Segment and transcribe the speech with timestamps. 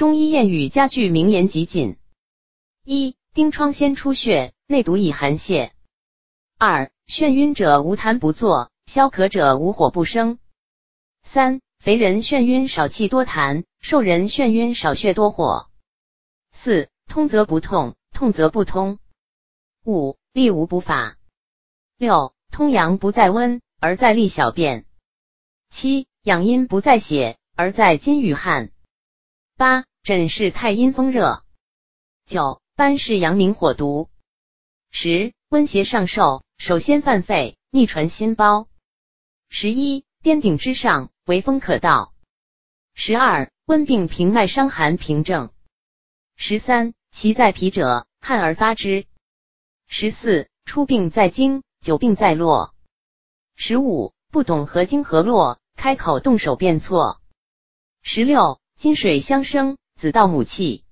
[0.00, 1.98] 中医谚语佳句名言集锦：
[2.86, 5.72] 一、丁疮先出血，内毒以寒泄；
[6.56, 10.38] 二、眩晕者无痰不作，消渴者无火不生；
[11.22, 15.68] 三、肥人眩晕少气多痰，瘦人眩晕少血多火；
[16.50, 18.96] 四、通则不痛，痛则不通；
[19.84, 21.16] 五、利无不法；
[21.98, 24.84] 六、通阳不在温，而在利小便；
[25.68, 28.70] 七、养阴不在血，而在津与汗；
[29.58, 29.84] 八。
[30.02, 31.44] 诊是太阴风热，
[32.24, 34.08] 九斑是阳明火毒，
[34.90, 38.66] 十温邪上受，首先犯肺，逆传心包。
[39.50, 42.14] 十一颠顶之上，为风可到。
[42.94, 45.50] 十二温病平脉伤寒平症。
[46.34, 49.06] 十三其在脾者，汗而发之。
[49.86, 52.74] 十四出病在经，久病在络。
[53.54, 57.20] 十五不懂合经合络，开口动手便错。
[58.00, 59.76] 十六金水相生。
[60.00, 60.82] 子道母气，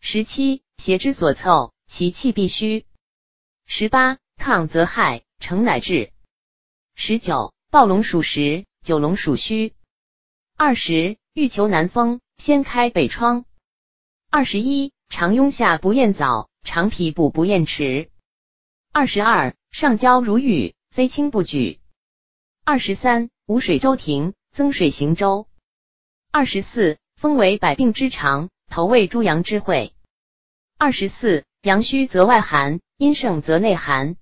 [0.00, 2.84] 十七邪之所凑，其气必虚。
[3.64, 6.12] 十八亢则害，成乃至。
[6.96, 9.72] 十九暴龙属实，九龙属虚。
[10.56, 13.44] 二十欲求南风，先开北窗。
[14.30, 18.10] 二十一常拥下不厌早，常脾补不厌迟。
[18.90, 21.78] 二十二上焦如雨，非轻不举。
[22.64, 25.46] 二十三无水周停，增水行舟。
[26.32, 26.98] 二十四。
[27.24, 29.94] 风为百病之长，头为诸阳之会。
[30.76, 34.16] 二十四，阳虚则外寒，阴盛则内寒。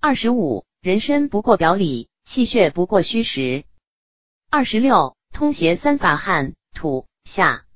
[0.00, 3.64] 二十五，人参不过表里，气血不过虚实。
[4.50, 7.66] 二十六，通邪三法汗、土、下。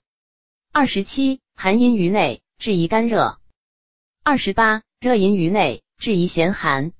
[0.72, 3.40] 二十七，寒阴于内，治宜干热。
[4.22, 6.92] 二十八，热淫于内，治宜咸寒。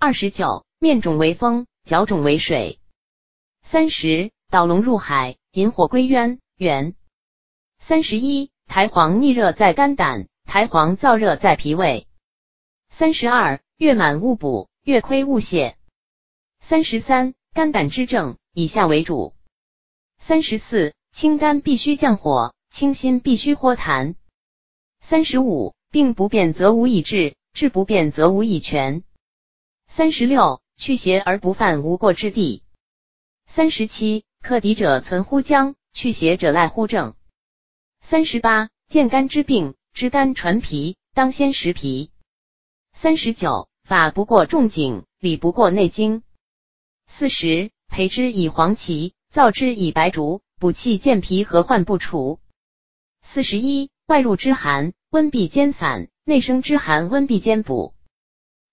[0.00, 2.80] 二十九，面肿为风，脚肿为水。
[3.62, 6.40] 三十，导龙入海，引火归渊。
[6.56, 6.94] 元
[7.78, 12.08] 三十一，苔黄逆热在肝胆，苔黄燥热在脾胃。
[12.88, 15.74] 三十二，月满勿补，月亏勿泻。
[16.60, 19.34] 三十三，肝胆之症，以下为主。
[20.16, 24.14] 三十四，清肝必须降火，清心必须豁痰。
[25.00, 29.04] 三十五，病不变则无以治，治不变则无以全。
[29.88, 32.62] 三十六，去邪而不犯无过之地。
[33.44, 35.74] 三十七，克敌者存乎僵。
[35.96, 37.14] 去邪者赖乎正。
[38.02, 42.10] 三十八，见肝之病，知肝传脾，当先食脾。
[42.92, 46.22] 三十九，法不过仲景，理不过内经。
[47.06, 52.40] 四十，培之以黄芪，燥之以白术，补气健脾，何患不除？
[53.22, 57.94] 四十一，外入之寒，温必兼散；内生之寒，温必兼补。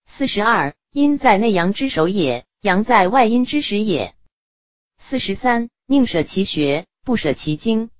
[0.04, 4.14] 四十二，阴在内阳之首也，阳在外阴之始也。
[4.98, 6.86] 四十三，宁舍其学。
[7.04, 7.90] 不舍其精。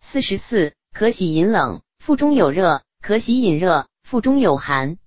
[0.00, 4.98] 四十四，可喜饮冷，腹中有热；可喜饮热，腹中有寒。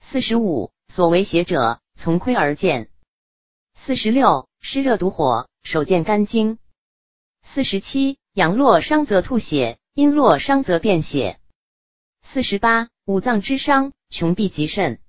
[0.00, 2.88] 四十五，所为邪者，从亏而见。
[3.74, 6.58] 四十六，湿热毒火，手见肝经。
[7.42, 11.38] 四十七，阳络伤则吐血，阴络伤则便血。
[12.22, 15.02] 四十八，五脏之伤，穷必极甚。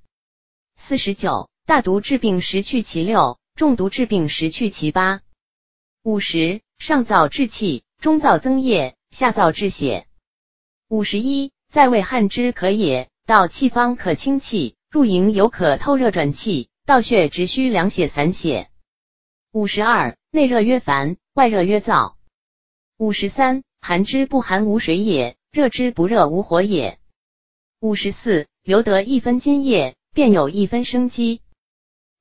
[0.75, 5.21] 四十九，大毒治病时去其六，中毒治病时去其八。
[6.03, 6.61] 五十。
[6.79, 10.07] 上燥治气，中燥增液，下燥治血。
[10.88, 18.69] 五十一，在胃汗之可也，到气方可清气，入营有可透热转气，到血只需凉血散血。
[19.51, 22.13] 五十二，内热曰烦，外热曰燥。
[22.97, 26.97] 五十三，寒之不寒无水也，热之不热无火也。
[27.81, 31.41] 五十四，留得一分津液，便有一分生机。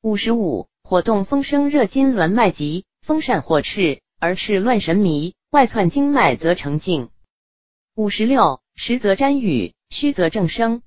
[0.02, 4.00] 五十五，火动风生热筋挛脉急，风散火炽。
[4.20, 7.10] 而是乱神迷，外窜经脉则成静。
[7.94, 10.82] 五十六，实则沾雨，虚则正生。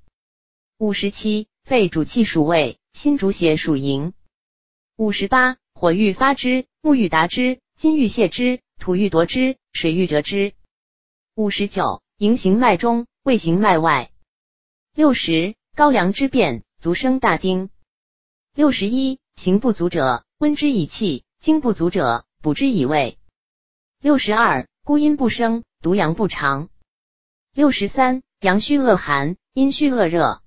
[0.78, 4.14] 五十七，肺主气属胃，心主血属营。
[4.98, 10.54] 五十八，火欲发之，木欲达之，金欲泄之，土欲夺之，水欲折之。
[11.36, 14.12] 五十九，营行脉中，胃行脉外。
[14.94, 17.70] 六十，高粱之变，足生大丁。
[18.54, 23.18] 六十一，行不足者，温之以气；精不足者，补之以味。
[24.02, 26.70] 六十二，孤阴不生，独阳不长。
[27.54, 30.42] 六十三，阳虚恶寒，阴虚恶热。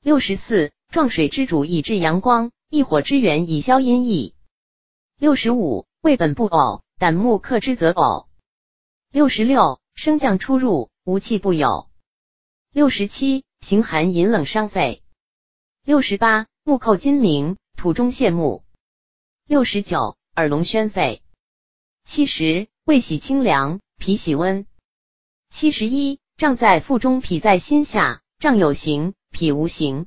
[0.00, 4.32] 六十四，壮水之主以至阳光，一火之源以消阴翳。
[5.18, 8.28] 六十五，胃本不呕，胆木克之则呕。
[9.10, 11.88] 六十六，升降出入，无气不有。
[12.72, 15.02] 六十七，形寒饮冷伤肺。
[15.84, 18.62] 六十八，木寇金明，土中泄木。
[19.48, 21.24] 六十九，耳聋宣肺。
[22.10, 24.64] 七十，胃喜清凉，脾喜温。
[25.50, 30.06] 七十一，胀在腹中，脾在心下，胀有形，脾无形。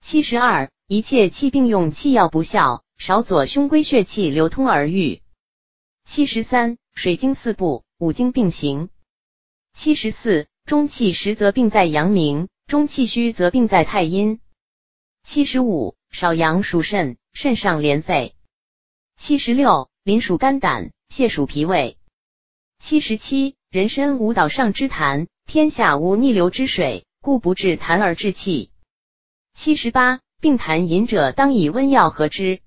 [0.00, 5.20] 七十二，一切气病用气药不效，少左胸归血气流通而愈。
[6.04, 8.88] 七十三，水经四部，五经并行。
[9.74, 14.40] 七十四，中气实则病在阳明，中气虚则病在太阴。
[15.24, 18.36] 七十五，少阳属肾，肾上连肺。
[19.16, 21.96] 七十六，临属肝胆，泻属脾胃。
[22.78, 28.70] 七十七，人参无岛上之痰，天下无逆流之水，故不治痰而治气。
[29.54, 32.60] 七十八，病痰饮者当以温药和之。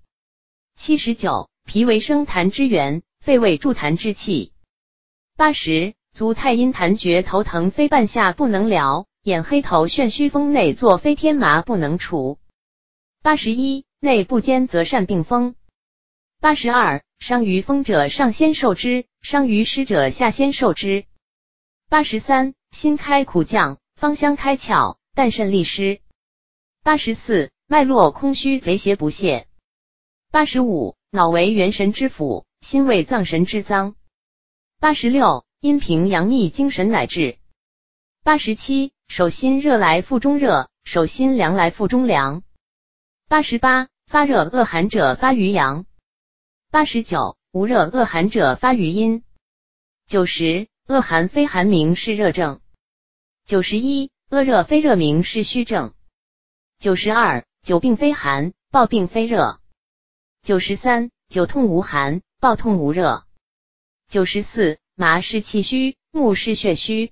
[0.76, 4.52] 七十九，脾为生痰之源，肺为助痰之器。
[5.38, 12.38] 八十，足太阴痰厥，头疼非半夏不能疗，眼黑头眩虚风内作非天麻不能除。
[13.24, 15.56] 八十一，内不坚则善病风。
[16.42, 21.06] 八十二，伤于风者上先受之，伤于湿者下先受之。
[21.88, 26.02] 八十三，心开苦降，芳香开窍，但肾利湿。
[26.84, 29.48] 八十四，脉络空虚，贼邪不泄。
[30.32, 33.94] 八十五，脑为元神之府，心为脏神之脏。
[34.80, 37.38] 八十六，阴平阳秘，精神乃至。
[38.24, 42.42] 八十七，手心热来腹中热，手心凉来腹中凉。
[43.30, 45.86] 八十八，发热恶寒者发于阳。
[46.72, 49.26] 八十九，无热恶寒者发于阴。
[50.08, 52.62] 九十，恶寒非寒明是热症。
[53.46, 55.94] 九十一，恶热非热明是虚症。
[56.80, 59.60] 九十二，久病非寒，暴病非热。
[60.44, 63.26] 九十三，久痛无寒，暴痛无热。
[64.08, 67.12] 九十四，麻是气虚，目是血虚。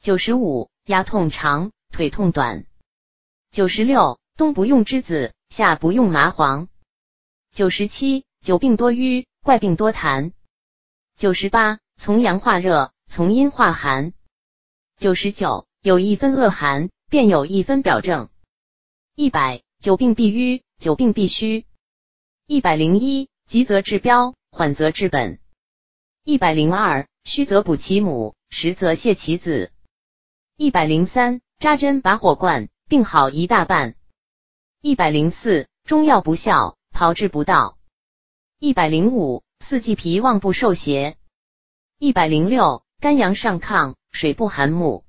[0.00, 2.64] 九十五，牙痛长，腿痛短。
[3.50, 6.68] 九十六，冬不用栀子，夏不用麻黄。
[7.50, 8.27] 九十七。
[8.40, 10.32] 久病多瘀，怪病多痰。
[11.16, 14.12] 九十八，从阳化热，从阴化寒。
[14.96, 18.30] 九十九，有一分恶寒，便有一分表症。
[19.14, 21.66] 一百，久病必瘀，久病必虚。
[22.46, 25.40] 一百零一，急则治标，缓则治本。
[26.24, 29.72] 一百零二，虚则补其母，实则泻其子。
[30.56, 33.96] 一百零三，扎针拔火罐，病好一大半。
[34.80, 37.77] 一百零四，中药不效，炮制不到。
[38.60, 41.16] 一百零五，四季脾旺不受邪。
[42.00, 45.04] 一百零六，肝阳上亢，水不含木。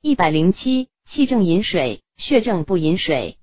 [0.00, 3.36] 一百零七，气正饮水，血正不饮水。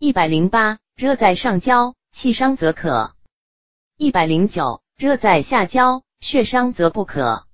[0.00, 3.14] 一百零八，热在上焦，气伤则可。
[3.96, 7.46] 一百零九，热在下焦，血伤则不可。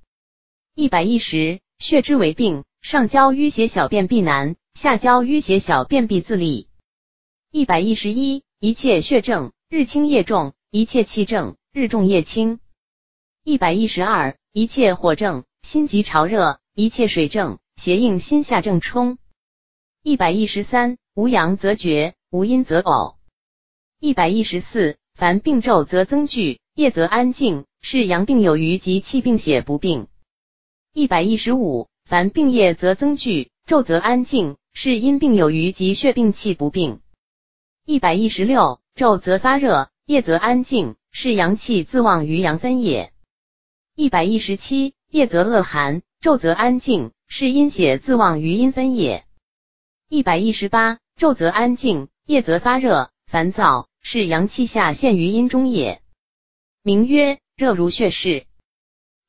[0.74, 6.70] 一百一十，血之为病，上焦淤血小便必难，下焦淤血小便必自利。
[7.50, 10.54] 一百一十一，一切血症，日清夜重。
[10.70, 12.58] 一切气正，日重夜轻。
[13.44, 19.16] 一百一十二，一切火正，心急潮热；一切水正，邪应心下正冲。
[20.02, 23.14] 一百一十三，无阳则绝，无阴则呕。
[24.00, 30.08] 一百一十四，凡病骤则增剧，夜则安静，是阳病有余及气病血不病。
[30.92, 37.00] 一百一十五，凡病夜则增剧，骤则安静，是阴病有余及血病气不病。
[37.84, 39.90] 一百一十六，昼则发热。
[40.06, 43.12] 夜则安静，是阳气自旺于阳分也。
[43.96, 49.24] 一百一十七，夜则恶寒，昼则安静，是阴血自旺于阴分也。
[50.08, 56.00] 一百一十八，昼则安静，夜则发热烦躁，是阳气下陷于阴中也。
[56.84, 58.46] 名曰热如血势。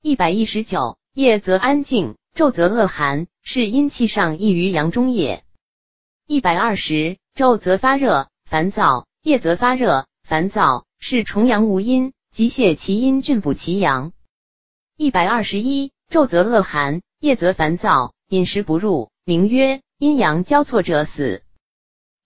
[0.04, 5.44] 一百一十九，夜则安静，昼则恶寒，是阴气上溢于阳中也。
[6.28, 10.06] 一百二十，昼则发热烦躁，夜则发热。
[10.28, 14.12] 烦躁是重阳无阴，即泄其阴，峻补其阳。
[14.98, 21.44] 一百二十一，昼则恶寒，夜则烦躁，饮食不入，名曰阴阳交错者死。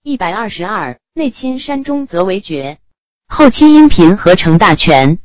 [0.02, 2.80] 一百二十二，内侵山中则为绝。
[3.28, 5.20] 后期音频合成大全。